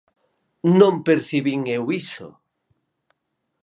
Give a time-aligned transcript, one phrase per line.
[0.79, 2.27] Non percibín eu iso.